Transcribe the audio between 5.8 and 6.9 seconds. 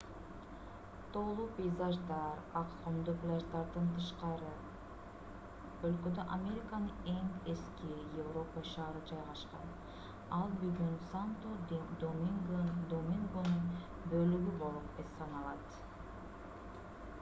өлкөдө американын